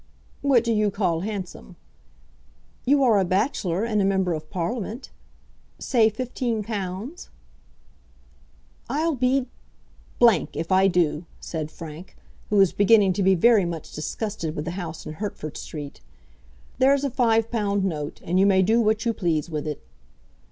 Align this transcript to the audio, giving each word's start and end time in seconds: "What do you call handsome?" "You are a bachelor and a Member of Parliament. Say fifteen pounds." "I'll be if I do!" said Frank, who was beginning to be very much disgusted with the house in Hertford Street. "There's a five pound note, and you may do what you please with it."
"What 0.41 0.63
do 0.63 0.73
you 0.73 0.89
call 0.89 1.19
handsome?" 1.19 1.75
"You 2.85 3.03
are 3.03 3.19
a 3.19 3.23
bachelor 3.23 3.83
and 3.85 4.01
a 4.01 4.03
Member 4.03 4.33
of 4.33 4.49
Parliament. 4.49 5.11
Say 5.77 6.09
fifteen 6.09 6.63
pounds." 6.63 7.29
"I'll 8.89 9.13
be 9.13 9.45
if 10.19 10.71
I 10.71 10.87
do!" 10.87 11.25
said 11.39 11.69
Frank, 11.69 12.15
who 12.49 12.55
was 12.55 12.73
beginning 12.73 13.13
to 13.13 13.21
be 13.21 13.35
very 13.35 13.63
much 13.63 13.91
disgusted 13.91 14.55
with 14.55 14.65
the 14.65 14.71
house 14.71 15.05
in 15.05 15.13
Hertford 15.13 15.55
Street. 15.55 16.01
"There's 16.79 17.03
a 17.03 17.11
five 17.11 17.51
pound 17.51 17.85
note, 17.85 18.21
and 18.23 18.39
you 18.39 18.47
may 18.47 18.63
do 18.63 18.81
what 18.81 19.05
you 19.05 19.13
please 19.13 19.51
with 19.51 19.67
it." 19.67 19.85